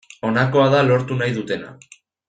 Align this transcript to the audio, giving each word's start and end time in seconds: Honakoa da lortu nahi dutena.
Honakoa 0.29 0.71
da 0.77 0.81
lortu 0.87 1.19
nahi 1.21 1.37
dutena. 1.39 1.73